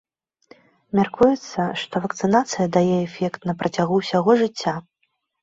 [0.99, 4.77] Мяркуецца, што вакцынацыя дае эфект на працягу ўсяго жыцця.